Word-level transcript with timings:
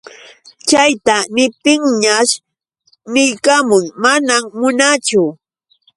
Chayta 0.67 1.15
niptinñash 1.35 2.33
niykamun: 3.13 3.85
manam 4.03 4.43
munaachu. 4.59 5.23